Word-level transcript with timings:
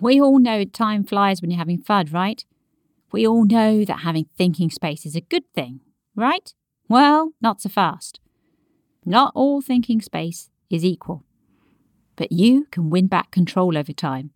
We 0.00 0.20
all 0.20 0.38
know 0.38 0.64
time 0.64 1.04
flies 1.04 1.40
when 1.40 1.50
you're 1.50 1.58
having 1.58 1.82
fun, 1.82 2.08
right? 2.12 2.44
We 3.12 3.26
all 3.26 3.44
know 3.44 3.84
that 3.84 4.00
having 4.00 4.26
thinking 4.36 4.70
space 4.70 5.06
is 5.06 5.16
a 5.16 5.20
good 5.20 5.44
thing, 5.54 5.80
right? 6.14 6.52
Well, 6.88 7.32
not 7.40 7.60
so 7.60 7.68
fast. 7.68 8.20
Not 9.04 9.32
all 9.34 9.60
thinking 9.60 10.00
space 10.02 10.50
is 10.68 10.84
equal, 10.84 11.24
but 12.16 12.32
you 12.32 12.66
can 12.70 12.90
win 12.90 13.06
back 13.06 13.30
control 13.30 13.78
over 13.78 13.92
time. 13.92 14.30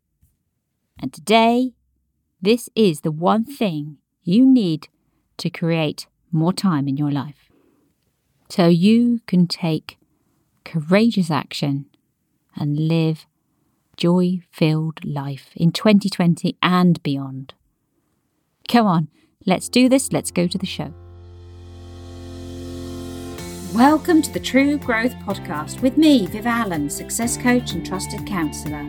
And 0.98 1.12
today, 1.12 1.72
this 2.40 2.68
is 2.74 3.00
the 3.00 3.10
one 3.10 3.44
thing 3.44 3.98
you 4.22 4.46
need 4.46 4.88
to 5.38 5.50
create 5.50 6.06
more 6.30 6.52
time 6.52 6.86
in 6.86 6.96
your 6.96 7.10
life. 7.10 7.50
So 8.48 8.66
you 8.66 9.20
can 9.26 9.46
take 9.46 9.98
courageous 10.64 11.30
action 11.30 11.86
and 12.56 12.88
live 12.88 13.26
joy 14.00 14.40
filled 14.50 15.04
life 15.04 15.50
in 15.54 15.70
2020 15.70 16.56
and 16.62 17.02
beyond. 17.02 17.52
Come 18.66 18.86
on, 18.86 19.08
let's 19.44 19.68
do 19.68 19.90
this. 19.90 20.10
Let's 20.10 20.30
go 20.30 20.46
to 20.46 20.56
the 20.56 20.64
show. 20.64 20.94
Welcome 23.74 24.22
to 24.22 24.32
the 24.32 24.40
True 24.40 24.78
Growth 24.78 25.12
Podcast 25.16 25.82
with 25.82 25.98
me, 25.98 26.26
Viv 26.26 26.46
Allen, 26.46 26.88
success 26.88 27.36
coach 27.36 27.72
and 27.72 27.84
trusted 27.84 28.26
counsellor. 28.26 28.88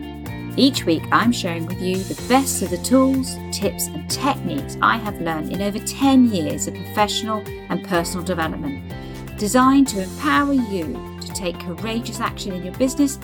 Each 0.56 0.86
week, 0.86 1.02
I'm 1.12 1.30
sharing 1.30 1.66
with 1.66 1.82
you 1.82 1.96
the 1.96 2.20
best 2.26 2.62
of 2.62 2.70
the 2.70 2.78
tools, 2.78 3.36
tips, 3.52 3.88
and 3.88 4.10
techniques 4.10 4.78
I 4.80 4.96
have 4.96 5.20
learned 5.20 5.52
in 5.52 5.60
over 5.60 5.78
10 5.78 6.32
years 6.32 6.66
of 6.66 6.74
professional 6.74 7.44
and 7.68 7.86
personal 7.86 8.24
development, 8.24 8.90
designed 9.38 9.88
to 9.88 10.02
empower 10.02 10.54
you 10.54 11.18
to 11.20 11.28
take 11.34 11.60
courageous 11.60 12.18
action 12.18 12.52
in 12.52 12.64
your 12.64 12.74
business 12.74 13.18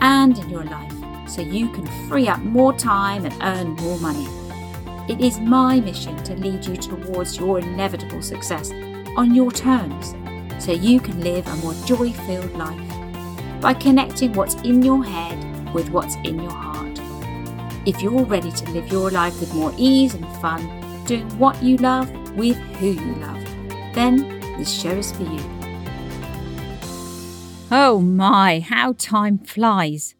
and 0.00 0.38
in 0.38 0.48
your 0.48 0.64
life 0.64 0.95
so 1.26 1.42
you 1.42 1.68
can 1.70 1.86
free 2.08 2.28
up 2.28 2.40
more 2.40 2.72
time 2.72 3.24
and 3.24 3.34
earn 3.42 3.70
more 3.76 3.98
money. 3.98 4.26
It 5.08 5.20
is 5.20 5.38
my 5.38 5.80
mission 5.80 6.16
to 6.24 6.34
lead 6.34 6.66
you 6.66 6.76
towards 6.76 7.38
your 7.38 7.60
inevitable 7.60 8.22
success 8.22 8.72
on 9.16 9.34
your 9.34 9.52
terms 9.52 10.14
so 10.58 10.72
you 10.72 11.00
can 11.00 11.20
live 11.20 11.46
a 11.46 11.56
more 11.56 11.74
joy 11.84 12.12
filled 12.12 12.52
life 12.54 13.60
by 13.60 13.74
connecting 13.74 14.32
what's 14.32 14.54
in 14.56 14.82
your 14.82 15.04
head 15.04 15.74
with 15.74 15.90
what's 15.90 16.16
in 16.16 16.40
your 16.40 16.50
heart. 16.50 16.98
If 17.86 18.02
you're 18.02 18.24
ready 18.24 18.50
to 18.50 18.70
live 18.70 18.88
your 18.88 19.10
life 19.10 19.38
with 19.38 19.54
more 19.54 19.72
ease 19.76 20.14
and 20.14 20.26
fun, 20.38 21.04
doing 21.04 21.28
what 21.38 21.62
you 21.62 21.76
love 21.76 22.10
with 22.36 22.56
who 22.78 22.88
you 22.88 23.14
love, 23.16 23.44
then 23.94 24.40
this 24.58 24.72
show 24.72 24.90
is 24.90 25.12
for 25.12 25.22
you. 25.22 25.40
Oh 27.70 28.00
my, 28.00 28.60
how 28.60 28.94
time 28.98 29.38
flies! 29.38 30.14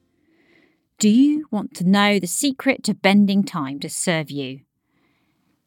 Do 0.99 1.11
you 1.11 1.47
want 1.51 1.75
to 1.75 1.85
know 1.85 2.19
the 2.19 2.27
secret 2.27 2.83
to 2.85 2.95
bending 2.95 3.45
time 3.45 3.81
to 3.81 3.89
serve 3.91 4.31
you? 4.31 4.61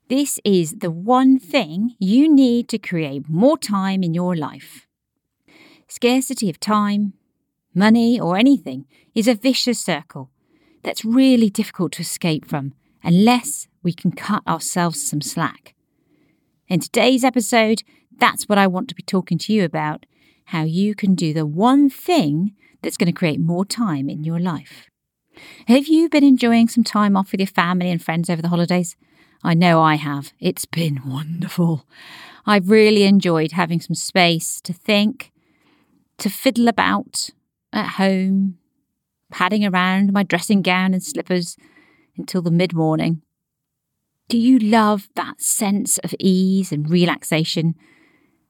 This 0.07 0.39
is 0.43 0.79
the 0.79 0.89
one 0.89 1.37
thing 1.37 1.93
you 1.99 2.27
need 2.27 2.67
to 2.69 2.79
create 2.79 3.29
more 3.29 3.55
time 3.55 4.01
in 4.01 4.15
your 4.15 4.35
life. 4.35 4.87
Scarcity 5.87 6.49
of 6.49 6.59
time, 6.59 7.13
money, 7.75 8.19
or 8.19 8.37
anything 8.37 8.87
is 9.13 9.27
a 9.27 9.35
vicious 9.35 9.79
circle 9.79 10.31
that's 10.81 11.05
really 11.05 11.51
difficult 11.51 11.91
to 11.91 12.01
escape 12.01 12.47
from 12.47 12.73
unless 13.03 13.67
we 13.83 13.93
can 13.93 14.11
cut 14.11 14.41
ourselves 14.47 15.07
some 15.07 15.21
slack. 15.21 15.75
In 16.67 16.79
today's 16.79 17.23
episode, 17.23 17.83
that's 18.17 18.49
what 18.49 18.57
I 18.57 18.65
want 18.65 18.89
to 18.89 18.95
be 18.95 19.03
talking 19.03 19.37
to 19.37 19.53
you 19.53 19.63
about 19.63 20.07
how 20.45 20.63
you 20.63 20.95
can 20.95 21.13
do 21.13 21.35
the 21.35 21.45
one 21.45 21.87
thing 21.87 22.55
that's 22.81 22.97
going 22.97 23.05
to 23.05 23.19
create 23.19 23.39
more 23.39 23.63
time 23.63 24.09
in 24.09 24.23
your 24.23 24.39
life. 24.39 24.88
Have 25.67 25.87
you 25.87 26.09
been 26.09 26.23
enjoying 26.23 26.67
some 26.67 26.83
time 26.83 27.15
off 27.15 27.31
with 27.31 27.39
your 27.39 27.47
family 27.47 27.89
and 27.89 28.03
friends 28.03 28.29
over 28.29 28.41
the 28.41 28.49
holidays? 28.49 28.95
I 29.43 29.53
know 29.53 29.81
I 29.81 29.95
have. 29.95 30.33
It's 30.39 30.65
been 30.65 31.01
wonderful. 31.05 31.85
I've 32.45 32.69
really 32.69 33.03
enjoyed 33.03 33.53
having 33.53 33.79
some 33.79 33.95
space 33.95 34.59
to 34.61 34.73
think, 34.73 35.31
to 36.17 36.29
fiddle 36.29 36.67
about 36.67 37.29
at 37.71 37.91
home, 37.91 38.57
padding 39.31 39.65
around 39.65 40.11
my 40.11 40.23
dressing 40.23 40.61
gown 40.61 40.93
and 40.93 41.03
slippers 41.03 41.57
until 42.17 42.41
the 42.41 42.51
mid 42.51 42.73
morning. 42.73 43.21
Do 44.27 44.37
you 44.37 44.59
love 44.59 45.09
that 45.15 45.41
sense 45.41 45.97
of 45.99 46.13
ease 46.19 46.71
and 46.71 46.89
relaxation 46.89 47.75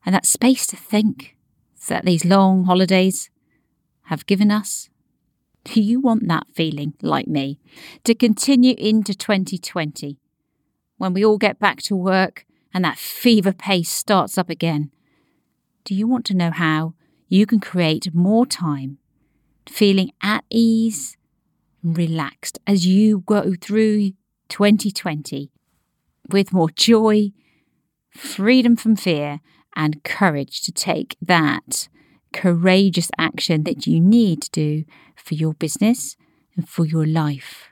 and 0.05 0.13
that 0.13 0.25
space 0.25 0.67
to 0.67 0.75
think 0.75 1.37
that 1.87 2.05
these 2.05 2.25
long 2.25 2.65
holidays 2.65 3.29
have 4.03 4.25
given 4.25 4.51
us? 4.51 4.89
Do 5.63 5.81
you 5.81 5.99
want 5.99 6.27
that 6.27 6.47
feeling, 6.53 6.93
like 7.01 7.27
me, 7.27 7.59
to 8.03 8.15
continue 8.15 8.75
into 8.77 9.13
2020 9.13 10.17
when 10.97 11.13
we 11.13 11.25
all 11.25 11.37
get 11.37 11.59
back 11.59 11.81
to 11.83 11.95
work 11.95 12.45
and 12.73 12.83
that 12.85 12.97
fever 12.97 13.53
pace 13.53 13.89
starts 13.89 14.37
up 14.37 14.49
again? 14.49 14.91
Do 15.83 15.93
you 15.93 16.07
want 16.07 16.25
to 16.27 16.33
know 16.33 16.51
how 16.51 16.93
you 17.27 17.45
can 17.45 17.59
create 17.59 18.13
more 18.13 18.45
time, 18.45 18.97
feeling 19.67 20.11
at 20.21 20.43
ease 20.49 21.17
and 21.83 21.97
relaxed 21.97 22.59
as 22.65 22.85
you 22.85 23.19
go 23.25 23.53
through 23.59 24.11
2020 24.49 25.51
with 26.29 26.53
more 26.53 26.69
joy, 26.69 27.31
freedom 28.09 28.75
from 28.75 28.95
fear, 28.95 29.39
and 29.75 30.03
courage 30.03 30.61
to 30.61 30.71
take 30.71 31.15
that 31.21 31.87
courageous 32.33 33.09
action 33.17 33.63
that 33.63 33.87
you 33.87 33.99
need 33.99 34.41
to 34.43 34.51
do 34.51 34.85
for 35.15 35.33
your 35.33 35.53
business 35.53 36.15
and 36.55 36.67
for 36.67 36.85
your 36.85 37.05
life. 37.05 37.69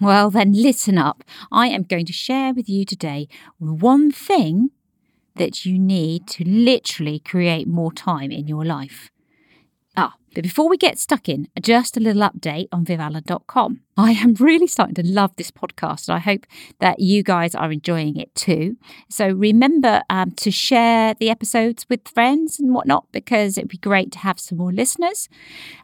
Well, 0.00 0.30
then 0.30 0.52
listen 0.52 0.96
up. 0.96 1.24
I 1.50 1.68
am 1.68 1.82
going 1.82 2.06
to 2.06 2.12
share 2.12 2.54
with 2.54 2.68
you 2.68 2.84
today 2.84 3.28
one 3.58 4.12
thing 4.12 4.70
that 5.34 5.64
you 5.64 5.78
need 5.78 6.26
to 6.28 6.44
literally 6.44 7.18
create 7.18 7.66
more 7.66 7.92
time 7.92 8.30
in 8.30 8.46
your 8.46 8.64
life. 8.64 9.10
But 10.38 10.44
before 10.44 10.68
we 10.68 10.76
get 10.76 11.00
stuck 11.00 11.28
in, 11.28 11.48
just 11.60 11.96
a 11.96 12.00
little 12.00 12.22
update 12.22 12.68
on 12.70 12.84
vivallen.com. 12.84 13.80
I 13.96 14.12
am 14.12 14.34
really 14.34 14.68
starting 14.68 14.94
to 14.94 15.04
love 15.04 15.34
this 15.34 15.50
podcast, 15.50 16.06
and 16.06 16.14
I 16.14 16.20
hope 16.20 16.46
that 16.78 17.00
you 17.00 17.24
guys 17.24 17.56
are 17.56 17.72
enjoying 17.72 18.16
it 18.16 18.32
too. 18.36 18.76
So 19.10 19.30
remember 19.30 20.02
um, 20.08 20.30
to 20.36 20.52
share 20.52 21.14
the 21.14 21.28
episodes 21.28 21.86
with 21.88 22.06
friends 22.06 22.60
and 22.60 22.72
whatnot, 22.72 23.10
because 23.10 23.58
it'd 23.58 23.68
be 23.68 23.78
great 23.78 24.12
to 24.12 24.20
have 24.20 24.38
some 24.38 24.58
more 24.58 24.70
listeners. 24.70 25.28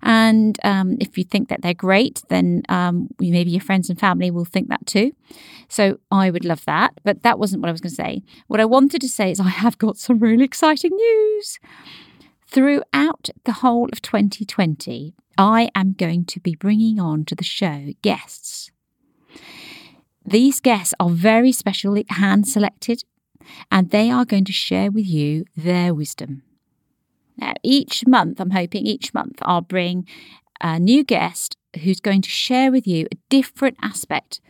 And 0.05 0.57
um, 0.63 0.99
if 1.01 1.19
you 1.19 1.25
think 1.25 1.49
that 1.49 1.63
they're 1.63 1.75
great, 1.75 2.23
then 2.29 2.63
um, 2.69 3.09
maybe 3.19 3.51
your 3.51 3.61
friends 3.61 3.91
and 3.91 3.99
family 3.99 4.31
will 4.31 4.45
think 4.45 4.69
that 4.69 4.87
too. 4.87 5.17
So 5.69 5.99
I 6.13 6.31
would 6.31 6.45
love 6.45 6.65
that. 6.67 6.93
But 7.03 7.25
that 7.25 7.41
wasn't 7.41 7.61
what 7.61 7.71
I 7.71 7.73
was 7.73 7.81
going 7.81 7.91
to 7.91 7.97
say. 7.97 8.23
What 8.47 8.61
I 8.61 8.67
wanted 8.67 9.01
to 9.01 9.09
say 9.09 9.33
is 9.33 9.41
I 9.41 9.49
have 9.49 9.79
got 9.79 9.97
some 9.97 10.21
really 10.21 10.45
exciting 10.45 10.93
news. 10.95 11.59
Throughout 12.55 13.31
the 13.43 13.53
whole 13.53 13.89
of 13.93 14.01
2020, 14.01 15.17
I 15.37 15.71
am 15.75 15.93
going 15.93 16.25
to 16.27 16.39
be 16.39 16.55
bringing 16.55 17.01
on 17.01 17.25
to 17.25 17.35
the 17.35 17.43
show 17.43 17.89
guests. 18.01 18.71
These 20.25 20.61
guests 20.61 20.95
are 21.01 21.11
very 21.11 21.51
specially 21.51 22.07
hand 22.09 22.47
selected 22.47 23.03
and 23.73 23.91
they 23.91 24.09
are 24.09 24.25
going 24.25 24.45
to 24.45 24.53
share 24.53 24.93
with 24.93 25.05
you 25.05 25.47
their 25.57 25.93
wisdom. 25.93 26.45
Now, 27.37 27.55
each 27.65 28.07
month, 28.07 28.39
I'm 28.39 28.51
hoping 28.51 28.87
each 28.87 29.13
month, 29.13 29.41
I'll 29.43 29.61
bring 29.61 30.07
a 30.61 30.79
new 30.79 31.03
guest 31.03 31.57
who's 31.83 31.99
going 31.99 32.23
to 32.23 32.31
share 32.31 32.71
with 32.71 32.87
you 32.87 33.09
a 33.11 33.19
different 33.31 33.79
aspect 33.83 34.41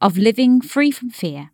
of 0.00 0.18
living 0.18 0.60
free 0.60 0.90
from 0.90 1.10
fear 1.10 1.52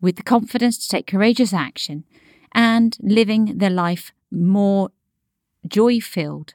with 0.00 0.14
the 0.14 0.22
confidence 0.22 0.78
to 0.78 0.88
take 0.88 1.08
courageous 1.08 1.52
action 1.52 2.04
and 2.52 2.96
living 3.02 3.58
their 3.58 3.70
life 3.70 4.12
more 4.30 4.90
joy 5.66 6.00
filled. 6.00 6.54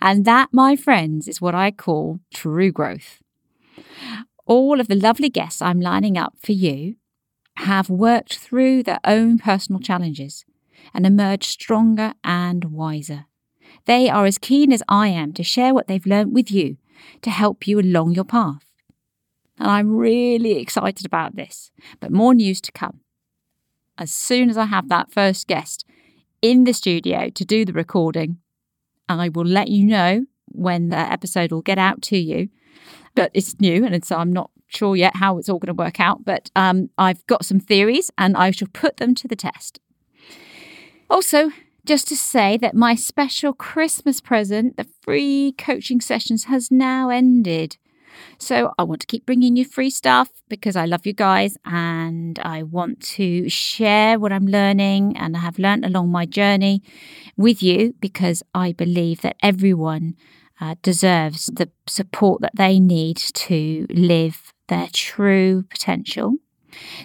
And 0.00 0.24
that, 0.24 0.48
my 0.52 0.76
friends, 0.76 1.28
is 1.28 1.40
what 1.40 1.54
I 1.54 1.70
call 1.70 2.20
true 2.32 2.70
growth. 2.70 3.22
All 4.46 4.80
of 4.80 4.88
the 4.88 4.94
lovely 4.94 5.30
guests 5.30 5.62
I'm 5.62 5.80
lining 5.80 6.18
up 6.18 6.34
for 6.38 6.52
you 6.52 6.96
have 7.56 7.88
worked 7.88 8.38
through 8.38 8.82
their 8.82 9.00
own 9.04 9.38
personal 9.38 9.80
challenges 9.80 10.44
and 10.92 11.06
emerged 11.06 11.48
stronger 11.48 12.12
and 12.22 12.66
wiser. 12.66 13.26
They 13.86 14.08
are 14.08 14.26
as 14.26 14.38
keen 14.38 14.72
as 14.72 14.82
I 14.88 15.08
am 15.08 15.32
to 15.34 15.42
share 15.42 15.72
what 15.72 15.88
they've 15.88 16.06
learned 16.06 16.34
with 16.34 16.50
you 16.50 16.76
to 17.22 17.30
help 17.30 17.66
you 17.66 17.80
along 17.80 18.12
your 18.12 18.24
path. 18.24 18.64
And 19.58 19.70
I'm 19.70 19.96
really 19.96 20.58
excited 20.58 21.06
about 21.06 21.36
this, 21.36 21.70
but 22.00 22.12
more 22.12 22.34
news 22.34 22.60
to 22.62 22.72
come. 22.72 23.00
As 23.96 24.12
soon 24.12 24.50
as 24.50 24.58
I 24.58 24.64
have 24.66 24.88
that 24.88 25.12
first 25.12 25.46
guest 25.46 25.84
in 26.42 26.64
the 26.64 26.72
studio 26.72 27.30
to 27.30 27.44
do 27.44 27.64
the 27.64 27.72
recording. 27.72 28.38
I 29.08 29.28
will 29.28 29.44
let 29.44 29.68
you 29.68 29.84
know 29.84 30.26
when 30.46 30.88
the 30.88 30.98
episode 30.98 31.52
will 31.52 31.62
get 31.62 31.78
out 31.78 32.02
to 32.02 32.18
you. 32.18 32.48
But 33.14 33.30
it's 33.34 33.60
new, 33.60 33.84
and 33.84 34.04
so 34.04 34.16
I'm 34.16 34.32
not 34.32 34.50
sure 34.66 34.96
yet 34.96 35.16
how 35.16 35.38
it's 35.38 35.48
all 35.48 35.58
going 35.58 35.74
to 35.74 35.82
work 35.82 36.00
out. 36.00 36.24
But 36.24 36.50
um, 36.56 36.90
I've 36.98 37.24
got 37.26 37.44
some 37.44 37.60
theories, 37.60 38.10
and 38.18 38.36
I 38.36 38.50
shall 38.50 38.68
put 38.72 38.96
them 38.96 39.14
to 39.16 39.28
the 39.28 39.36
test. 39.36 39.78
Also, 41.08 41.50
just 41.86 42.08
to 42.08 42.16
say 42.16 42.56
that 42.56 42.74
my 42.74 42.94
special 42.94 43.52
Christmas 43.52 44.20
present, 44.20 44.76
the 44.76 44.86
free 45.02 45.54
coaching 45.56 46.00
sessions, 46.00 46.44
has 46.44 46.70
now 46.70 47.10
ended. 47.10 47.76
So 48.38 48.72
I 48.78 48.82
want 48.82 49.00
to 49.00 49.06
keep 49.06 49.26
bringing 49.26 49.56
you 49.56 49.64
free 49.64 49.90
stuff 49.90 50.30
because 50.48 50.76
I 50.76 50.86
love 50.86 51.06
you 51.06 51.12
guys 51.12 51.56
and 51.64 52.38
I 52.40 52.62
want 52.62 53.00
to 53.16 53.48
share 53.48 54.18
what 54.18 54.32
I'm 54.32 54.46
learning 54.46 55.16
and 55.16 55.36
I 55.36 55.40
have 55.40 55.58
learned 55.58 55.84
along 55.84 56.10
my 56.10 56.26
journey 56.26 56.82
with 57.36 57.62
you 57.62 57.94
because 58.00 58.42
I 58.54 58.72
believe 58.72 59.22
that 59.22 59.36
everyone 59.42 60.16
uh, 60.60 60.74
deserves 60.82 61.46
the 61.46 61.70
support 61.86 62.40
that 62.42 62.56
they 62.56 62.78
need 62.78 63.16
to 63.16 63.86
live 63.90 64.52
their 64.68 64.88
true 64.92 65.64
potential. 65.70 66.36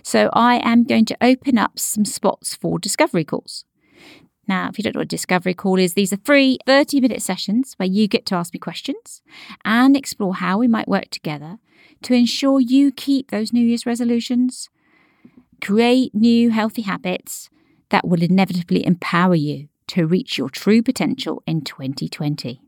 So 0.03 0.29
I 0.33 0.57
am 0.63 0.83
going 0.83 1.05
to 1.05 1.17
open 1.21 1.57
up 1.57 1.79
some 1.79 2.05
spots 2.05 2.55
for 2.55 2.79
discovery 2.79 3.23
calls. 3.23 3.65
Now, 4.49 4.67
if 4.67 4.79
you 4.79 4.83
don't 4.83 4.95
know 4.95 5.01
what 5.01 5.07
discovery 5.07 5.53
call 5.53 5.77
is, 5.77 5.93
these 5.93 6.11
are 6.11 6.17
free 6.23 6.57
30 6.65 7.01
minute 7.01 7.21
sessions 7.21 7.75
where 7.77 7.87
you 7.87 8.07
get 8.07 8.25
to 8.25 8.35
ask 8.35 8.51
me 8.51 8.59
questions 8.59 9.21
and 9.63 9.95
explore 9.95 10.33
how 10.33 10.57
we 10.57 10.67
might 10.67 10.87
work 10.87 11.11
together 11.11 11.59
to 12.01 12.15
ensure 12.15 12.59
you 12.59 12.91
keep 12.91 13.29
those 13.29 13.53
New 13.53 13.63
Year's 13.63 13.85
resolutions, 13.85 14.69
create 15.61 16.15
new 16.15 16.49
healthy 16.49 16.81
habits 16.81 17.51
that 17.89 18.07
will 18.07 18.23
inevitably 18.23 18.83
empower 18.83 19.35
you 19.35 19.67
to 19.89 20.07
reach 20.07 20.39
your 20.39 20.49
true 20.49 20.81
potential 20.81 21.43
in 21.45 21.61
2020. 21.61 22.59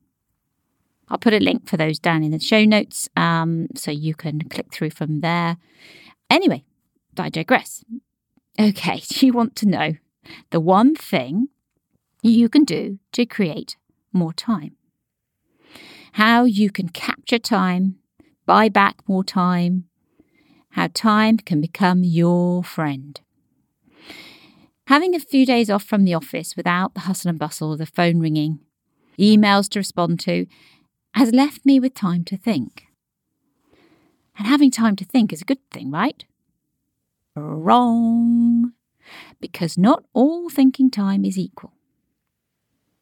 I'll 1.10 1.18
put 1.18 1.34
a 1.34 1.40
link 1.40 1.68
for 1.68 1.78
those 1.78 1.98
down 1.98 2.22
in 2.22 2.30
the 2.30 2.40
show 2.40 2.64
notes 2.64 3.10
um, 3.18 3.70
so 3.76 3.90
you 3.90 4.14
can 4.14 4.42
click 4.50 4.72
through 4.72 4.92
from 4.92 5.22
there. 5.22 5.58
Anyway, 6.30 6.64
I 7.18 7.30
digress. 7.30 7.84
Okay, 8.60 9.02
do 9.10 9.26
you 9.26 9.34
want 9.34 9.56
to 9.56 9.68
know 9.68 9.96
the 10.52 10.60
one 10.60 10.94
thing 10.94 11.48
you 12.30 12.50
can 12.50 12.64
do 12.64 13.00
to 13.14 13.26
create 13.26 13.78
more 14.14 14.34
time. 14.34 14.76
How 16.14 16.44
you 16.44 16.70
can 16.70 16.90
capture 16.90 17.40
time, 17.40 17.96
buy 18.46 18.70
back 18.70 18.98
more 19.08 19.24
time, 19.24 19.86
how 20.72 20.88
time 20.94 21.38
can 21.38 21.62
become 21.62 22.04
your 22.04 22.64
friend. 22.64 23.20
Having 24.88 25.16
a 25.16 25.20
few 25.20 25.46
days 25.46 25.70
off 25.70 25.84
from 25.84 26.04
the 26.04 26.14
office 26.14 26.56
without 26.56 26.94
the 26.94 27.02
hustle 27.02 27.30
and 27.30 27.40
bustle 27.40 27.72
of 27.72 27.80
the 27.80 27.86
phone 27.86 28.20
ringing, 28.20 28.60
emails 29.18 29.70
to 29.70 29.80
respond 29.80 30.20
to, 30.22 30.48
has 31.14 31.34
left 31.34 31.66
me 31.66 31.80
with 31.80 31.94
time 31.94 32.24
to 32.26 32.38
think. 32.38 32.88
And 34.38 34.48
having 34.48 34.72
time 34.72 34.96
to 34.98 35.06
think 35.06 35.32
is 35.32 35.42
a 35.42 35.46
good 35.46 35.70
thing, 35.72 35.92
right? 35.92 36.26
Wrong. 37.36 38.74
Because 39.40 39.78
not 39.78 40.04
all 40.14 40.50
thinking 40.50 40.90
time 40.90 41.26
is 41.26 41.38
equal. 41.38 41.74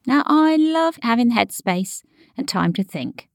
Now, 0.05 0.23
I 0.25 0.55
love 0.55 0.97
having 1.01 1.31
headspace 1.31 2.03
and 2.37 2.47
time 2.47 2.73
to 2.73 2.83
think. 2.83 3.27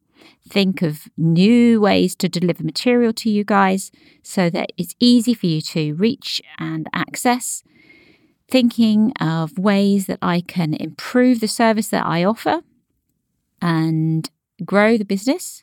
Think 0.49 0.83
of 0.83 1.09
new 1.17 1.81
ways 1.81 2.15
to 2.17 2.29
deliver 2.29 2.63
material 2.65 3.13
to 3.15 3.31
you 3.31 3.45
guys 3.45 3.91
so 4.23 4.51
that 4.51 4.71
it's 4.77 4.95
easy 4.99 5.35
for 5.35 5.47
you 5.47 5.61
to 5.61 5.95
reach 5.95 6.41
and 6.59 6.89
access. 6.93 7.63
Thinking 8.49 9.13
of 9.21 9.59
ways 9.59 10.07
that 10.07 10.19
I 10.21 10.41
can 10.41 10.75
improve 10.75 11.41
the 11.41 11.49
service 11.49 11.89
that 11.89 12.07
I 12.07 12.25
offer 12.25 12.61
and 13.61 14.31
grow 14.65 14.97
the 14.97 15.05
business. 15.05 15.63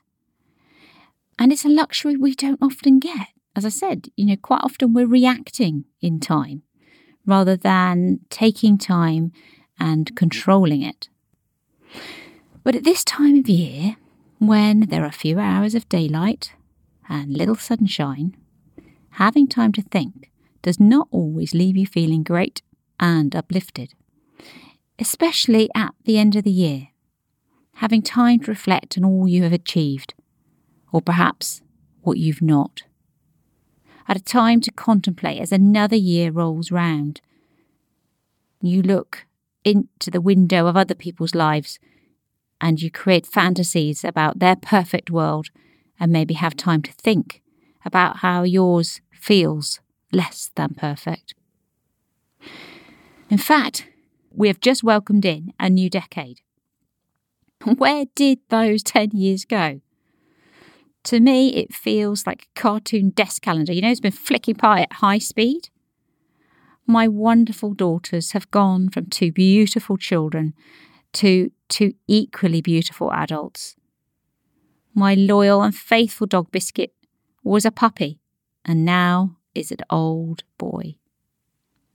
And 1.38 1.52
it's 1.52 1.66
a 1.66 1.70
luxury 1.70 2.16
we 2.16 2.34
don't 2.34 2.62
often 2.62 3.00
get. 3.00 3.28
As 3.56 3.66
I 3.66 3.70
said, 3.70 4.10
you 4.16 4.26
know, 4.26 4.36
quite 4.36 4.62
often 4.64 4.94
we're 4.94 5.08
reacting 5.08 5.86
in 6.02 6.20
time 6.20 6.64
rather 7.26 7.56
than 7.56 8.20
taking 8.30 8.78
time 8.78 9.32
and 9.82 10.16
controlling 10.16 10.84
it. 10.84 11.10
But 12.64 12.76
at 12.76 12.84
this 12.84 13.04
time 13.04 13.40
of 13.40 13.50
year, 13.50 13.98
when 14.38 14.82
there 14.82 15.04
are 15.04 15.12
fewer 15.12 15.42
hours 15.42 15.74
of 15.74 15.90
daylight 15.90 16.54
and 17.10 17.34
little 17.34 17.56
sunshine, 17.56 18.38
having 19.14 19.48
time 19.48 19.72
to 19.72 19.82
think 19.82 20.30
does 20.62 20.80
not 20.80 21.08
always 21.10 21.56
leave 21.56 21.76
you 21.76 21.88
feeling 21.88 22.22
great 22.22 22.62
and 23.00 23.36
uplifted, 23.36 23.96
especially 25.00 25.68
at 25.76 25.96
the 26.06 26.20
end 26.20 26.36
of 26.36 26.44
the 26.44 26.52
year. 26.52 26.90
Having 27.76 28.04
time 28.04 28.40
to 28.42 28.52
reflect 28.52 29.00
on 29.00 29.04
all 29.04 29.28
you 29.28 29.42
have 29.42 29.54
achieved, 29.54 30.14
or 30.92 31.02
perhaps 31.02 31.64
what 32.04 32.20
you've 32.20 32.44
not. 32.44 32.84
At 34.08 34.18
a 34.18 34.24
time 34.24 34.62
to 34.62 34.72
contemplate 34.72 35.42
as 35.42 35.52
another 35.52 35.96
year 35.96 36.30
rolls 36.30 36.70
round. 36.70 37.20
You 38.62 38.84
look 38.84 39.26
into 39.64 40.10
the 40.10 40.22
window 40.22 40.68
of 40.68 40.78
other 40.78 40.96
people's 40.96 41.36
lives 41.36 41.80
and 42.60 42.82
you 42.82 42.92
create 42.92 43.26
fantasies 43.26 44.04
about 44.04 44.40
their 44.40 44.56
perfect 44.56 45.10
world 45.10 45.48
and 46.00 46.12
maybe 46.12 46.36
have 46.36 46.56
time 46.56 46.82
to 46.84 46.92
think 46.94 47.42
about 47.86 48.18
how 48.18 48.44
yours 48.44 49.02
feels 49.12 49.80
less 50.12 50.52
than 50.56 50.74
perfect. 50.76 51.34
In 53.30 53.38
fact, 53.38 53.88
we 54.34 54.48
have 54.48 54.60
just 54.60 54.84
welcomed 54.84 55.26
in 55.26 55.54
a 55.60 55.70
new 55.70 55.90
decade. 55.90 56.42
Where 57.64 58.06
did 58.16 58.40
those 58.50 58.84
10 58.84 59.12
years 59.14 59.46
go? 59.46 59.82
To 61.06 61.20
me, 61.20 61.50
it 61.56 61.74
feels 61.74 62.28
like 62.28 62.44
a 62.44 62.60
cartoon 62.60 63.10
desk 63.10 63.42
calendar. 63.42 63.74
You 63.74 63.82
know, 63.82 63.90
it's 63.90 64.00
been 64.00 64.12
flicking 64.12 64.56
by 64.56 64.82
at 64.82 64.94
high 64.94 65.18
speed 65.18 65.70
my 66.86 67.08
wonderful 67.08 67.74
daughters 67.74 68.32
have 68.32 68.52
gone 68.52 68.90
from 68.90 69.06
two 69.06 69.32
beautiful 69.32 69.98
children 69.98 70.54
to 71.14 71.52
two 71.70 71.94
equally 72.08 72.62
beautiful 72.62 73.12
adults. 73.14 73.76
My 74.94 75.14
loyal 75.14 75.62
and 75.62 75.76
faithful 75.76 76.28
dog 76.28 76.52
Biscuit 76.52 76.94
was 77.44 77.66
a 77.66 77.72
puppy 77.72 78.20
and 78.66 78.86
now 78.86 79.38
is 79.56 79.72
an 79.72 79.80
old 79.90 80.44
boy. 80.58 80.96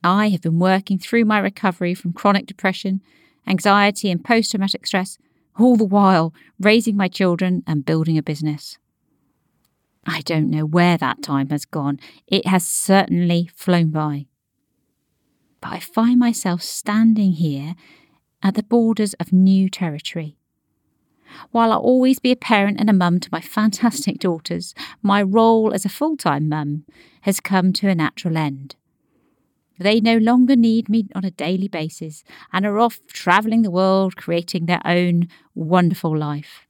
I 0.02 0.28
have 0.28 0.42
been 0.42 0.58
working 0.58 0.98
through 0.98 1.24
my 1.24 1.38
recovery 1.38 1.94
from 1.94 2.12
chronic 2.12 2.46
depression, 2.46 3.02
anxiety, 3.46 4.10
and 4.10 4.24
post 4.24 4.50
traumatic 4.50 4.86
stress, 4.86 5.18
all 5.58 5.76
the 5.76 5.84
while 5.84 6.32
raising 6.60 6.96
my 6.96 7.08
children 7.08 7.62
and 7.66 7.84
building 7.84 8.16
a 8.16 8.22
business. 8.22 8.78
I 10.06 10.20
don't 10.20 10.50
know 10.50 10.64
where 10.64 10.96
that 10.96 11.22
time 11.22 11.48
has 11.50 11.64
gone. 11.64 11.98
It 12.28 12.46
has 12.46 12.64
certainly 12.64 13.50
flown 13.54 13.90
by 13.90 14.26
but 15.66 15.74
I 15.74 15.80
find 15.80 16.18
myself 16.18 16.62
standing 16.62 17.32
here 17.32 17.74
at 18.40 18.54
the 18.54 18.62
borders 18.62 19.14
of 19.14 19.32
new 19.32 19.68
territory. 19.68 20.36
While 21.50 21.72
I'll 21.72 21.80
always 21.80 22.20
be 22.20 22.30
a 22.30 22.36
parent 22.36 22.78
and 22.78 22.88
a 22.88 22.92
mum 22.92 23.18
to 23.18 23.28
my 23.32 23.40
fantastic 23.40 24.20
daughters, 24.20 24.74
my 25.02 25.22
role 25.22 25.74
as 25.74 25.84
a 25.84 25.88
full 25.88 26.16
time 26.16 26.48
mum 26.48 26.84
has 27.22 27.40
come 27.40 27.72
to 27.74 27.88
a 27.88 27.96
natural 27.96 28.36
end. 28.36 28.76
They 29.78 30.00
no 30.00 30.18
longer 30.18 30.54
need 30.54 30.88
me 30.88 31.08
on 31.16 31.24
a 31.24 31.32
daily 31.32 31.68
basis 31.68 32.22
and 32.52 32.64
are 32.64 32.78
off 32.78 33.00
travelling 33.08 33.62
the 33.62 33.70
world 33.70 34.16
creating 34.16 34.66
their 34.66 34.82
own 34.84 35.28
wonderful 35.54 36.16
life. 36.16 36.65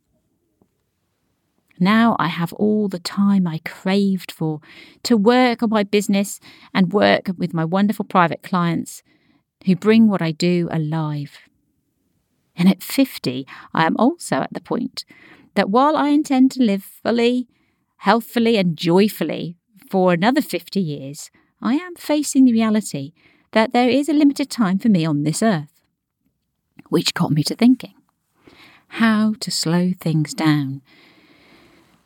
Now 1.79 2.17
I 2.19 2.29
have 2.29 2.53
all 2.55 2.89
the 2.89 2.99
time 2.99 3.47
I 3.47 3.61
craved 3.65 4.33
for 4.33 4.61
to 5.03 5.17
work 5.17 5.63
on 5.63 5.71
my 5.71 5.83
business 5.83 6.41
and 6.73 6.93
work 6.93 7.31
with 7.37 7.53
my 7.53 7.65
wonderful 7.65 8.05
private 8.05 8.43
clients 8.43 9.03
who 9.65 9.77
bring 9.77 10.09
what 10.09 10.23
I 10.23 10.33
do 10.33 10.69
alive. 10.71 11.39
And 12.57 12.69
at 12.69 12.83
50, 12.83 13.47
I 13.75 13.87
am 13.87 13.97
also 13.99 14.37
at 14.37 14.53
the 14.53 14.61
point 14.61 15.05
that 15.55 15.71
while 15.71 15.97
I 15.97 16.09
intend 16.09 16.53
to 16.53 16.63
live 16.63 16.83
fully, 16.83 17.49
healthfully, 17.99 18.57
and 18.57 18.77
joyfully 18.77 19.57
for 19.91 20.13
another 20.13 20.41
50 20.41 20.81
years, 20.81 21.31
I 21.61 21.75
am 21.75 21.95
facing 21.97 22.45
the 22.45 22.53
reality 22.53 23.13
that 23.53 23.73
there 23.73 23.89
is 23.89 24.09
a 24.09 24.15
limited 24.15 24.51
time 24.51 24.79
for 24.79 24.89
me 24.89 25.05
on 25.05 25.23
this 25.23 25.43
earth. 25.43 25.83
Which 26.89 27.15
got 27.15 27.33
me 27.33 27.43
to 27.45 27.55
thinking 27.55 27.95
how 28.89 29.35
to 29.41 29.51
slow 29.51 29.93
things 30.01 30.33
down 30.35 30.83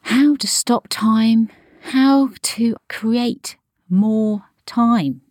how 0.02 0.36
to 0.36 0.46
stop 0.46 0.88
time, 0.88 1.50
how 1.80 2.30
to 2.42 2.76
create 2.88 3.56
more 3.88 4.44
time. 4.66 5.22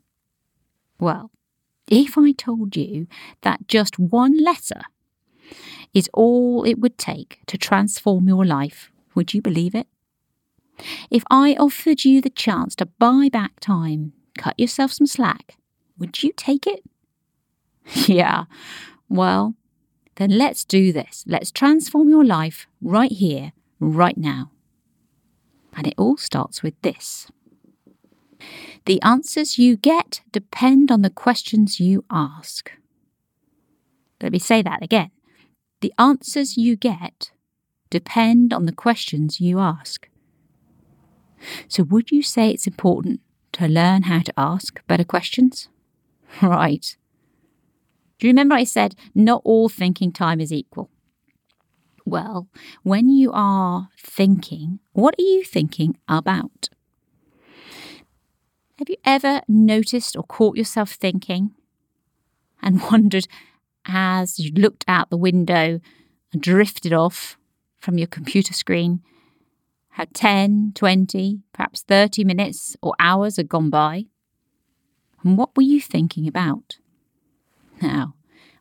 Well, 0.99 1.31
if 1.88 2.17
I 2.17 2.31
told 2.31 2.75
you 2.75 3.07
that 3.41 3.67
just 3.67 3.97
one 3.97 4.38
letter 4.38 4.81
is 5.93 6.09
all 6.13 6.63
it 6.63 6.79
would 6.79 6.97
take 6.97 7.39
to 7.47 7.57
transform 7.57 8.27
your 8.27 8.45
life, 8.45 8.91
would 9.15 9.33
you 9.33 9.41
believe 9.41 9.73
it? 9.73 9.88
If 11.09 11.23
I 11.29 11.55
offered 11.55 12.05
you 12.05 12.21
the 12.21 12.29
chance 12.29 12.75
to 12.75 12.85
buy 12.85 13.29
back 13.31 13.59
time, 13.59 14.13
cut 14.38 14.59
yourself 14.59 14.93
some 14.93 15.07
slack, 15.07 15.57
would 15.97 16.23
you 16.23 16.31
take 16.35 16.65
it? 16.67 16.83
yeah, 18.07 18.45
well, 19.09 19.55
then 20.15 20.38
let's 20.38 20.63
do 20.63 20.91
this. 20.93 21.23
Let's 21.27 21.51
transform 21.51 22.09
your 22.09 22.25
life 22.25 22.67
right 22.81 23.11
here, 23.11 23.53
right 23.79 24.17
now. 24.17 24.51
And 25.79 25.88
it 25.88 25.93
all 25.98 26.17
starts 26.17 26.62
with 26.62 26.74
this 26.81 27.31
The 28.86 29.01
answers 29.01 29.57
you 29.57 29.77
get 29.77 30.19
depend 30.33 30.91
on 30.91 31.03
the 31.03 31.09
questions 31.09 31.79
you 31.79 32.03
ask. 32.12 32.74
Let 34.21 34.33
me 34.33 34.39
say 34.39 34.62
that 34.62 34.83
again. 34.83 35.12
The 35.79 35.93
answers 35.98 36.57
you 36.57 36.75
get 36.75 37.31
depend 37.89 38.51
on 38.51 38.65
the 38.65 38.74
questions 38.74 39.39
you 39.39 39.59
ask. 39.59 40.09
So, 41.69 41.83
would 41.83 42.12
you 42.12 42.21
say 42.21 42.50
it's 42.50 42.67
important 42.67 43.21
to 43.53 43.69
learn 43.69 44.03
how 44.03 44.19
to 44.19 44.33
ask 44.38 44.86
better 44.86 45.05
questions? 45.05 45.69
Right. 46.41 46.98
Do 48.17 48.27
you 48.27 48.31
remember 48.31 48.55
I 48.55 48.65
said 48.65 48.95
not 49.15 49.41
all 49.45 49.69
thinking 49.69 50.12
time 50.12 50.41
is 50.41 50.51
equal? 50.51 50.89
Well, 52.10 52.48
when 52.82 53.10
you 53.10 53.32
are 53.34 53.89
thinking, 54.00 54.80
what 54.94 55.13
are 55.20 55.24
you 55.24 55.44
thinking 55.44 55.96
about? 56.08 56.70
Have 58.80 58.89
you 58.89 58.96
ever 59.06 59.42
noticed 59.48 60.18
or 60.18 60.24
caught 60.24 60.58
yourself 60.58 60.92
thinking 60.92 61.51
and 62.63 62.82
wondered 62.92 63.28
as 63.86 64.39
you 64.39 64.51
looked 64.54 64.86
out 64.88 65.12
the 65.12 65.18
window 65.18 65.80
and 66.34 66.42
drifted 66.42 66.94
off 66.94 67.38
from 67.80 68.00
your 68.00 68.08
computer 68.08 68.54
screen 68.54 69.01
how 69.89 70.06
10, 70.13 70.72
20, 70.74 71.42
perhaps 71.54 71.84
30 71.84 72.24
minutes 72.24 72.75
or 72.82 72.94
hours 73.00 73.38
had 73.38 73.50
gone 73.50 73.70
by? 73.70 74.06
And 75.24 75.38
what 75.38 75.56
were 75.56 75.63
you 75.63 75.80
thinking 75.80 76.28
about? 76.28 76.78
Now, 77.82 78.16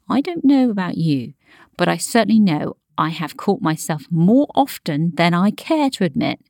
I 0.08 0.20
don't 0.20 0.44
know 0.44 0.68
about 0.68 0.98
you, 0.98 1.32
but 1.76 1.88
I 1.88 1.96
certainly 1.96 2.40
know 2.40 2.76
I 2.98 3.10
have 3.10 3.36
caught 3.36 3.62
myself 3.62 4.02
more 4.10 4.48
often 4.56 5.12
than 5.14 5.32
I 5.32 5.52
care 5.52 5.88
to 5.90 6.04
admit 6.04 6.40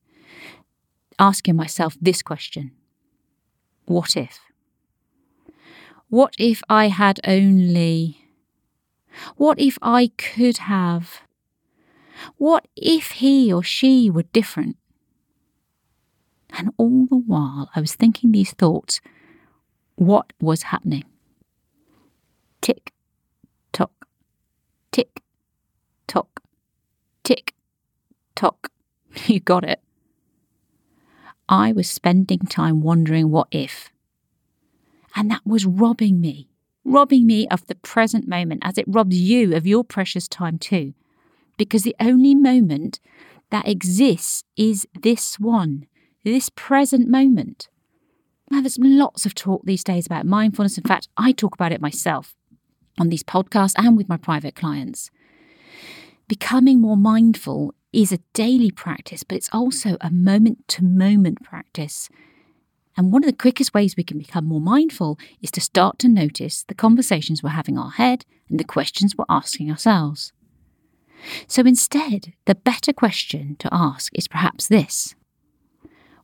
asking 1.19 1.57
myself 1.57 1.97
this 2.00 2.23
question 2.23 2.73
What 3.85 4.17
if? 4.17 4.40
What 6.09 6.35
if 6.38 6.62
I 6.69 6.88
had 6.88 7.21
only. 7.26 8.25
What 9.37 9.61
if 9.61 9.78
I 9.83 10.11
could 10.17 10.59
have. 10.59 11.21
What 12.37 12.67
if 12.76 13.12
he 13.12 13.52
or 13.52 13.62
she 13.62 14.11
were 14.11 14.25
different? 14.33 14.76
And 16.50 16.71
all 16.78 17.07
the 17.07 17.17
while 17.17 17.71
I 17.76 17.81
was 17.81 17.95
thinking 17.95 18.33
these 18.33 18.52
thoughts, 18.52 19.00
what 19.97 20.33
was 20.40 20.62
happening? 20.62 21.05
Tick, 22.61 22.93
tock, 23.73 24.09
tick, 24.90 25.23
tock, 26.07 26.40
tick, 27.28 27.54
tock. 28.35 28.70
You 29.26 29.40
got 29.40 29.64
it. 29.64 29.80
I 31.49 31.73
was 31.73 31.90
spending 31.90 32.40
time 32.40 32.82
wondering 32.82 33.30
what 33.30 33.49
if. 33.50 33.90
And 35.16 35.30
that 35.30 35.40
was 35.44 35.66
robbing 35.66 36.20
me, 36.20 36.49
robbing 36.85 37.26
me 37.26 37.49
of 37.49 37.66
the 37.66 37.75
present 37.75 38.28
moment 38.28 38.61
as 38.64 38.78
it 38.78 38.85
robs 38.87 39.18
you 39.18 39.54
of 39.54 39.66
your 39.66 39.82
precious 39.82 40.28
time 40.28 40.58
too. 40.58 40.94
Because 41.56 41.82
the 41.82 41.97
only 42.00 42.35
moment 42.35 43.00
that 43.50 43.68
exists 43.68 44.44
is 44.56 44.87
this 45.02 45.38
one, 45.38 45.87
this 46.25 46.50
present 46.54 47.08
moment. 47.08 47.68
Now, 48.50 48.61
there's 48.61 48.78
lots 48.78 49.26
of 49.26 49.35
talk 49.35 49.62
these 49.64 49.85
days 49.85 50.06
about 50.06 50.25
mindfulness. 50.25 50.78
In 50.78 50.85
fact, 50.85 51.08
I 51.16 51.32
talk 51.32 51.54
about 51.54 51.73
it 51.73 51.80
myself 51.80 52.35
on 52.99 53.08
these 53.08 53.23
podcasts 53.23 53.75
and 53.76 53.97
with 53.97 54.08
my 54.08 54.16
private 54.16 54.54
clients. 54.54 55.11
Becoming 56.28 56.80
more 56.80 56.97
mindful 56.97 57.75
is 57.90 58.12
a 58.12 58.20
daily 58.35 58.70
practice, 58.70 59.23
but 59.23 59.37
it's 59.37 59.49
also 59.50 59.97
a 60.02 60.11
moment 60.11 60.68
to 60.68 60.85
moment 60.85 61.42
practice. 61.42 62.11
And 62.99 63.11
one 63.11 63.25
of 63.25 63.30
the 63.30 63.37
quickest 63.37 63.73
ways 63.73 63.97
we 63.97 64.04
can 64.04 64.18
become 64.18 64.44
more 64.44 64.61
mindful 64.61 65.18
is 65.40 65.50
to 65.52 65.61
start 65.62 65.99
to 66.00 66.08
notice 66.08 66.64
the 66.64 66.75
conversations 66.75 67.42
we're 67.42 67.50
having 67.50 67.76
in 67.76 67.80
our 67.80 67.92
head 67.92 68.26
and 68.50 68.61
the 68.61 68.64
questions 68.64 69.16
we're 69.16 69.25
asking 69.30 69.70
ourselves. 69.70 70.32
So 71.47 71.62
instead, 71.62 72.35
the 72.44 72.54
better 72.54 72.92
question 72.92 73.56
to 73.61 73.68
ask 73.73 74.12
is 74.14 74.28
perhaps 74.28 74.68
this 74.68 75.14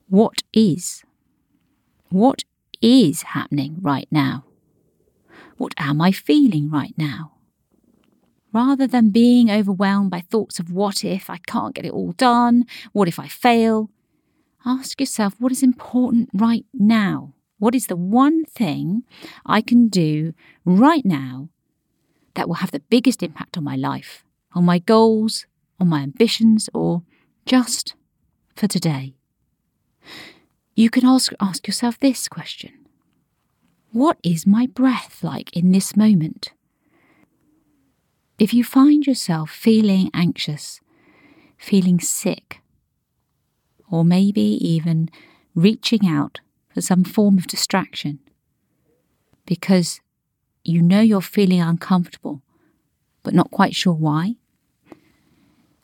What 0.09 0.43
is? 0.53 1.03
What 2.11 2.45
is 2.83 3.23
happening 3.23 3.79
right 3.81 4.09
now? 4.11 4.45
What 5.57 5.73
am 5.79 6.01
I 6.03 6.13
feeling 6.13 6.71
right 6.71 6.95
now? 6.99 7.33
Rather 8.55 8.87
than 8.87 9.11
being 9.11 9.51
overwhelmed 9.51 10.13
by 10.13 10.21
thoughts 10.21 10.61
of 10.61 10.71
what 10.71 11.05
if 11.05 11.29
I 11.29 11.39
can't 11.39 11.75
get 11.75 11.85
it 11.85 11.93
all 11.93 12.13
done, 12.13 12.67
what 12.93 13.09
if 13.09 13.19
I 13.19 13.27
fail, 13.27 13.91
ask 14.65 15.01
yourself 15.01 15.35
what 15.41 15.51
is 15.51 15.65
important 15.65 16.31
right 16.33 16.65
now? 16.73 17.35
What 17.59 17.75
is 17.75 17.89
the 17.89 17.97
one 17.97 18.45
thing 18.45 19.03
I 19.45 19.61
can 19.61 19.89
do 19.89 20.35
right 20.65 21.05
now 21.05 21.49
that 22.35 22.47
will 22.47 22.63
have 22.63 22.71
the 22.71 22.79
biggest 22.79 23.25
impact 23.25 23.59
on 23.59 23.65
my 23.65 23.75
life, 23.75 24.25
on 24.53 24.65
my 24.65 24.79
goals, 24.79 25.47
on 25.81 25.89
my 25.89 26.03
ambitions, 26.03 26.71
or 26.73 27.03
just 27.47 27.97
for 28.55 28.69
today? 28.69 29.15
You 30.77 30.91
can 30.91 31.05
also 31.05 31.35
ask 31.41 31.67
yourself 31.67 31.99
this 31.99 32.29
question 32.29 32.87
What 33.91 34.19
is 34.23 34.47
my 34.47 34.67
breath 34.67 35.25
like 35.25 35.57
in 35.57 35.73
this 35.73 35.97
moment? 35.97 36.53
If 38.39 38.53
you 38.53 38.65
find 38.65 39.07
yourself 39.07 39.51
feeling 39.51 40.11
anxious, 40.13 40.81
feeling 41.57 42.01
sick, 42.01 42.61
or 43.91 44.05
maybe 44.05 44.41
even 44.41 45.09
reaching 45.55 46.07
out 46.07 46.41
for 46.73 46.81
some 46.81 47.05
form 47.05 47.39
of 47.39 47.47
distraction 47.47 48.19
because 49.47 50.01
you 50.65 50.83
know 50.83 51.01
you're 51.01 51.21
feeling 51.21 51.61
uncomfortable 51.61 52.43
but 53.23 53.35
not 53.35 53.53
quite 53.53 53.75
sure 53.75 53.93
why, 53.93 54.35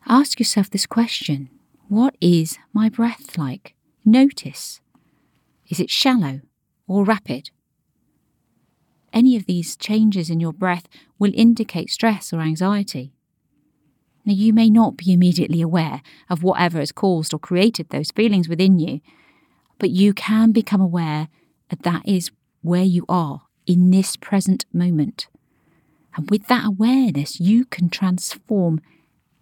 ask 0.06 0.40
yourself 0.40 0.68
this 0.68 0.86
question 0.86 1.50
What 1.88 2.16
is 2.20 2.58
my 2.72 2.88
breath 2.88 3.38
like? 3.38 3.74
Notice. 4.04 4.80
Is 5.68 5.78
it 5.78 5.90
shallow 5.90 6.40
or 6.88 7.04
rapid? 7.04 7.50
Any 9.12 9.36
of 9.36 9.46
these 9.46 9.76
changes 9.76 10.30
in 10.30 10.40
your 10.40 10.52
breath 10.52 10.88
will 11.18 11.32
indicate 11.34 11.90
stress 11.90 12.32
or 12.32 12.40
anxiety. 12.40 13.12
Now, 14.24 14.34
you 14.34 14.52
may 14.52 14.70
not 14.70 14.96
be 14.96 15.12
immediately 15.12 15.62
aware 15.62 16.02
of 16.28 16.42
whatever 16.42 16.78
has 16.78 16.92
caused 16.92 17.32
or 17.32 17.38
created 17.38 17.88
those 17.88 18.10
feelings 18.10 18.48
within 18.48 18.78
you, 18.78 19.00
but 19.78 19.90
you 19.90 20.12
can 20.12 20.52
become 20.52 20.80
aware 20.80 21.28
that 21.70 21.82
that 21.82 22.06
is 22.06 22.30
where 22.62 22.82
you 22.82 23.04
are 23.08 23.42
in 23.66 23.90
this 23.90 24.16
present 24.16 24.66
moment. 24.72 25.26
And 26.16 26.30
with 26.30 26.46
that 26.48 26.66
awareness, 26.66 27.40
you 27.40 27.64
can 27.64 27.88
transform 27.88 28.80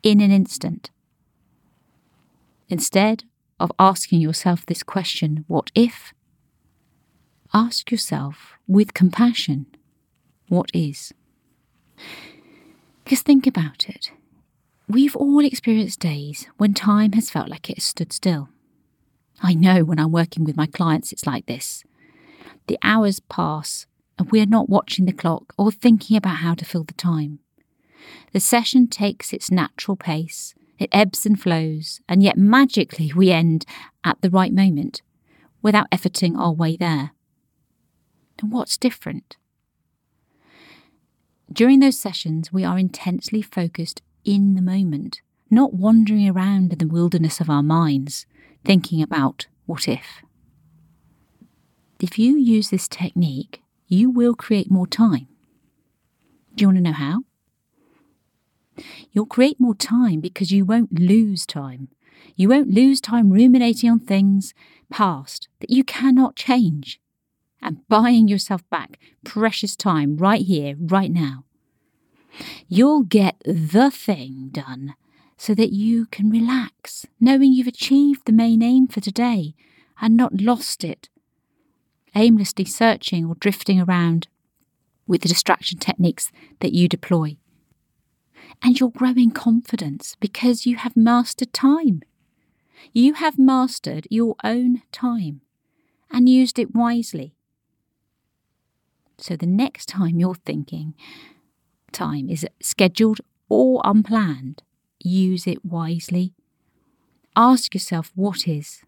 in 0.03 0.21
an 0.21 0.31
instant. 0.31 0.91
Instead 2.69 3.25
of 3.59 3.73
asking 3.79 4.21
yourself 4.21 4.65
this 4.67 4.83
question, 4.83 5.45
what 5.49 5.71
if? 5.75 6.13
Ask 7.55 7.91
yourself 7.91 8.55
with 8.67 8.95
compassion, 8.95 9.67
what 10.49 10.71
is? 10.75 11.13
Because 13.05 13.23
think 13.23 13.47
about 13.47 13.89
it. 13.89 14.11
We've 14.89 15.17
all 15.17 15.45
experienced 15.45 16.01
days 16.01 16.49
when 16.57 16.75
time 16.75 17.13
has 17.13 17.31
felt 17.31 17.49
like 17.49 17.69
it 17.71 17.79
has 17.79 17.85
stood 17.85 18.13
still. 18.13 18.49
I 19.43 19.55
know 19.55 19.85
when 19.85 19.99
I'm 19.99 20.13
working 20.13 20.45
with 20.45 20.57
my 20.57 20.67
clients, 20.67 21.13
it's 21.13 21.27
like 21.27 21.47
this. 21.47 21.85
The 22.67 22.79
hours 22.83 23.21
pass 23.21 23.87
and 24.19 24.31
we're 24.31 24.47
not 24.47 24.69
watching 24.69 25.07
the 25.07 25.13
clock 25.13 25.55
or 25.57 25.71
thinking 25.71 26.17
about 26.17 26.37
how 26.37 26.55
to 26.55 26.65
fill 26.65 26.85
the 26.85 26.95
time. 26.95 27.39
The 28.33 28.41
session 28.41 28.89
takes 28.89 29.33
its 29.33 29.51
natural 29.51 29.97
pace 29.97 30.55
it 30.79 30.89
ebbs 30.93 31.27
and 31.27 31.41
flows, 31.41 32.01
and 32.09 32.23
yet 32.23 32.39
magically 32.39 33.13
we 33.15 33.31
end 33.31 33.67
at 34.05 34.21
the 34.21 34.31
right 34.31 34.53
moment 34.53 35.03
without 35.61 35.91
efforting 35.91 36.39
our 36.39 36.53
way 36.53 36.77
there. 36.77 37.11
And 38.41 38.53
what's 38.53 38.77
different? 38.77 39.37
During 41.53 41.81
those 41.81 41.99
sessions, 41.99 42.53
we 42.53 42.65
are 42.65 42.79
intensely 42.79 43.43
focused 43.43 44.03
in 44.25 44.55
the 44.55 44.63
moment, 44.63 45.23
not 45.51 45.75
wandering 45.75 46.29
around 46.29 46.73
in 46.73 46.79
the 46.79 46.87
wilderness 46.87 47.41
of 47.41 47.49
our 47.49 47.63
minds, 47.63 48.27
thinking 48.65 49.03
about 49.03 49.47
what 49.67 49.89
if. 49.89 50.23
If 52.01 52.19
you 52.19 52.37
use 52.37 52.71
this 52.71 52.87
technique, 52.87 53.63
you 53.87 54.11
will 54.11 54.35
create 54.35 54.71
more 54.71 54.87
time. 54.87 55.27
Do 56.55 56.63
you 56.63 56.69
want 56.69 56.77
to 56.79 56.83
know 56.83 56.93
how? 56.93 57.23
You'll 59.11 59.27
create 59.27 59.59
more 59.59 59.75
time 59.75 60.21
because 60.21 60.53
you 60.53 60.65
won't 60.65 61.01
lose 61.01 61.47
time. 61.47 61.89
You 62.37 62.49
won't 62.49 62.69
lose 62.69 63.01
time 63.01 63.31
ruminating 63.31 63.91
on 63.91 64.01
things 64.01 64.55
past 64.91 65.49
that 65.61 65.71
you 65.71 65.83
cannot 65.83 66.37
change 66.37 67.01
and 67.61 67.87
buying 67.89 68.29
yourself 68.29 68.69
back 68.71 68.99
precious 69.25 69.77
time 69.77 70.17
right 70.17 70.43
here, 70.43 70.75
right 70.79 71.11
now. 71.11 71.45
You'll 72.69 73.03
get 73.03 73.37
the 73.45 73.91
thing 73.91 74.51
done 74.53 74.95
so 75.37 75.55
that 75.55 75.73
you 75.73 76.07
can 76.07 76.31
relax, 76.31 77.07
knowing 77.21 77.53
you've 77.53 77.67
achieved 77.67 78.27
the 78.27 78.33
main 78.33 78.63
aim 78.63 78.87
for 78.87 79.01
today 79.01 79.55
and 80.01 80.17
not 80.17 80.41
lost 80.41 80.85
it, 80.85 81.09
aimlessly 82.15 82.65
searching 82.65 83.25
or 83.25 83.35
drifting 83.37 83.81
around 83.81 84.29
with 85.07 85.23
the 85.23 85.29
distraction 85.29 85.79
techniques 85.79 86.31
that 86.61 86.73
you 86.73 86.89
deploy 86.89 87.37
and 88.63 88.79
you'll 88.79 88.91
grow 88.91 89.11
in 89.11 89.31
confidence 89.31 90.17
because 90.21 90.67
you 90.67 90.77
have 90.77 90.97
mastered 90.97 91.53
time. 91.53 92.03
You 92.93 93.15
have 93.15 93.39
mastered 93.39 94.07
your 94.11 94.37
own 94.45 94.83
time 94.93 95.43
and 96.11 96.29
used 96.29 96.59
it 96.59 96.75
wisely. 96.75 97.35
So 99.19 99.37
the 99.37 99.47
next 99.47 99.87
time 99.87 100.19
you're 100.19 100.35
thinking 100.35 100.95
time 101.93 102.29
is 102.29 102.47
scheduled 102.61 103.21
or 103.49 103.81
unplanned, 103.85 104.63
use 105.01 105.47
it 105.47 105.65
wisely. 105.65 106.35
Ask 107.35 107.75
yourself 107.75 108.13
what 108.15 108.47
is 108.47 108.83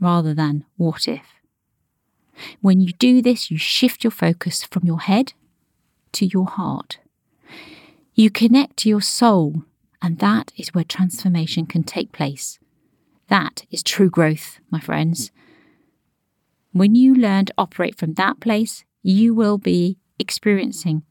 rather 0.00 0.32
than 0.34 0.64
what 0.76 1.06
if. 1.06 1.40
When 2.60 2.80
you 2.80 2.92
do 2.94 3.20
this, 3.20 3.50
you 3.50 3.58
shift 3.58 4.02
your 4.02 4.10
focus 4.10 4.64
from 4.64 4.84
your 4.84 5.00
head 5.00 5.34
to 6.12 6.26
your 6.26 6.46
heart. 6.46 6.98
You 8.14 8.30
connect 8.30 8.78
to 8.78 8.88
your 8.88 9.02
soul, 9.02 9.64
and 10.00 10.18
that 10.18 10.52
is 10.56 10.74
where 10.74 10.84
transformation 10.84 11.66
can 11.66 11.82
take 11.82 12.12
place. 12.12 12.58
That 13.28 13.64
is 13.70 13.82
true 13.82 14.10
growth, 14.10 14.58
my 14.70 14.80
friends. 14.80 15.30
When 16.72 16.94
you 16.94 17.14
learn 17.14 17.46
to 17.46 17.54
operate 17.58 17.96
from 17.96 18.14
that 18.14 18.40
place, 18.40 18.84
you 19.02 19.34
will 19.34 19.58
be 19.58 19.98
experiencing 20.18 21.02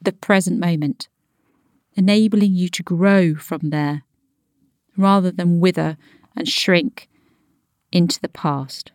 the 0.00 0.12
present 0.12 0.58
moment, 0.58 1.08
enabling 1.94 2.54
you 2.54 2.68
to 2.68 2.82
grow 2.82 3.34
from 3.34 3.70
there 3.70 4.02
rather 4.96 5.30
than 5.30 5.60
wither 5.60 5.96
and 6.36 6.48
shrink 6.48 7.08
into 7.92 8.20
the 8.20 8.28
past. 8.28 8.92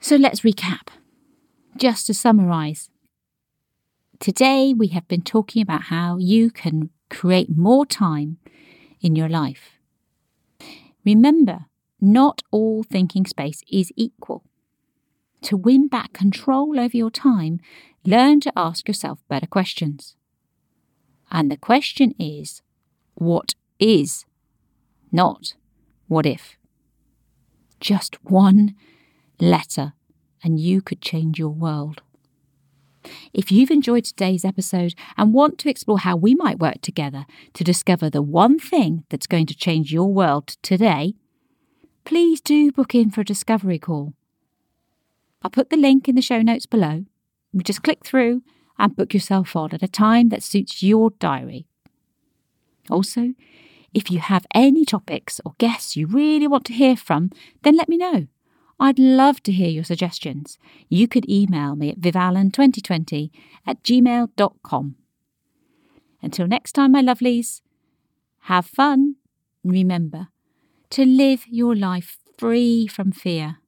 So 0.00 0.16
let's 0.16 0.40
recap. 0.40 0.88
Just 1.76 2.06
to 2.06 2.14
summarise, 2.14 2.90
today 4.18 4.74
we 4.76 4.88
have 4.88 5.06
been 5.08 5.22
talking 5.22 5.62
about 5.62 5.84
how 5.84 6.16
you 6.16 6.50
can 6.50 6.90
create 7.08 7.56
more 7.56 7.86
time 7.86 8.38
in 9.00 9.14
your 9.14 9.28
life. 9.28 9.78
Remember, 11.04 11.66
not 12.00 12.42
all 12.50 12.82
thinking 12.82 13.26
space 13.26 13.62
is 13.70 13.92
equal. 13.96 14.44
To 15.42 15.56
win 15.56 15.88
back 15.88 16.12
control 16.12 16.78
over 16.78 16.96
your 16.96 17.10
time, 17.10 17.60
learn 18.04 18.40
to 18.40 18.52
ask 18.56 18.88
yourself 18.88 19.22
better 19.28 19.46
questions. 19.46 20.16
And 21.30 21.50
the 21.50 21.56
question 21.56 22.14
is, 22.18 22.62
what 23.14 23.54
is, 23.78 24.26
not 25.12 25.54
what 26.08 26.26
if. 26.26 26.56
Just 27.78 28.22
one 28.24 28.74
letter, 29.40 29.94
and 30.42 30.58
you 30.58 30.82
could 30.82 31.00
change 31.00 31.38
your 31.38 31.50
world. 31.50 32.02
If 33.32 33.50
you've 33.50 33.70
enjoyed 33.70 34.04
today's 34.04 34.44
episode 34.44 34.94
and 35.16 35.32
want 35.32 35.58
to 35.58 35.70
explore 35.70 36.00
how 36.00 36.16
we 36.16 36.34
might 36.34 36.58
work 36.58 36.82
together 36.82 37.24
to 37.54 37.64
discover 37.64 38.10
the 38.10 38.22
one 38.22 38.58
thing 38.58 39.04
that's 39.08 39.26
going 39.26 39.46
to 39.46 39.56
change 39.56 39.92
your 39.92 40.12
world 40.12 40.48
today, 40.62 41.14
please 42.04 42.40
do 42.40 42.72
book 42.72 42.94
in 42.94 43.10
for 43.10 43.22
a 43.22 43.24
discovery 43.24 43.78
call. 43.78 44.14
I'll 45.42 45.50
put 45.50 45.70
the 45.70 45.76
link 45.76 46.08
in 46.08 46.14
the 46.14 46.22
show 46.22 46.42
notes 46.42 46.66
below. 46.66 47.04
Just 47.56 47.82
click 47.82 48.04
through 48.04 48.42
and 48.78 48.96
book 48.96 49.12
yourself 49.12 49.56
on 49.56 49.72
at 49.72 49.82
a 49.82 49.88
time 49.88 50.28
that 50.28 50.42
suits 50.42 50.82
your 50.82 51.10
diary. 51.18 51.66
Also, 52.88 53.34
if 53.92 54.10
you 54.10 54.20
have 54.20 54.46
any 54.54 54.84
topics 54.84 55.40
or 55.44 55.54
guests 55.58 55.96
you 55.96 56.06
really 56.06 56.46
want 56.46 56.64
to 56.66 56.72
hear 56.72 56.96
from, 56.96 57.30
then 57.62 57.76
let 57.76 57.88
me 57.88 57.96
know. 57.96 58.26
I'd 58.78 58.98
love 58.98 59.42
to 59.42 59.52
hear 59.52 59.68
your 59.68 59.84
suggestions. 59.84 60.58
You 60.88 61.06
could 61.06 61.28
email 61.28 61.76
me 61.76 61.90
at 61.90 62.00
vivallen2020 62.00 63.30
at 63.66 63.82
gmail.com. 63.82 64.94
Until 66.22 66.46
next 66.46 66.72
time, 66.72 66.92
my 66.92 67.02
lovelies, 67.02 67.60
have 68.44 68.66
fun. 68.66 69.16
Remember 69.62 70.28
to 70.90 71.04
live 71.04 71.44
your 71.46 71.76
life 71.76 72.18
free 72.38 72.86
from 72.86 73.12
fear. 73.12 73.58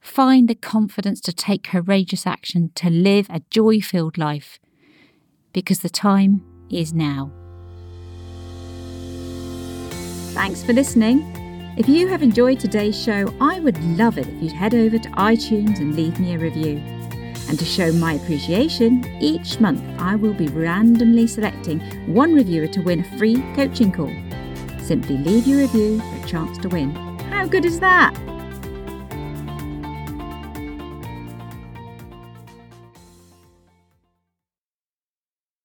Find 0.00 0.48
the 0.48 0.54
confidence 0.54 1.20
to 1.22 1.32
take 1.32 1.64
courageous 1.64 2.26
action 2.26 2.72
to 2.76 2.90
live 2.90 3.26
a 3.28 3.42
joy 3.50 3.80
filled 3.80 4.16
life 4.16 4.58
because 5.52 5.80
the 5.80 5.90
time 5.90 6.42
is 6.70 6.94
now. 6.94 7.30
Thanks 10.32 10.62
for 10.62 10.72
listening. 10.72 11.36
If 11.76 11.88
you 11.88 12.08
have 12.08 12.22
enjoyed 12.22 12.60
today's 12.60 13.00
show, 13.00 13.32
I 13.40 13.60
would 13.60 13.82
love 13.98 14.16
it 14.16 14.26
if 14.26 14.42
you'd 14.42 14.52
head 14.52 14.74
over 14.74 14.98
to 14.98 15.08
iTunes 15.10 15.78
and 15.78 15.94
leave 15.94 16.18
me 16.18 16.34
a 16.34 16.38
review. 16.38 16.78
And 17.48 17.58
to 17.58 17.64
show 17.64 17.92
my 17.92 18.14
appreciation, 18.14 19.04
each 19.20 19.60
month 19.60 19.82
I 19.98 20.14
will 20.14 20.34
be 20.34 20.48
randomly 20.48 21.26
selecting 21.26 21.80
one 22.12 22.32
reviewer 22.32 22.68
to 22.68 22.80
win 22.80 23.00
a 23.00 23.18
free 23.18 23.42
coaching 23.54 23.92
call. 23.92 24.12
Simply 24.80 25.18
leave 25.18 25.46
your 25.46 25.60
review 25.60 25.98
for 25.98 26.24
a 26.24 26.28
chance 26.28 26.58
to 26.58 26.68
win. 26.68 26.94
How 27.30 27.46
good 27.46 27.64
is 27.64 27.80
that? 27.80 28.29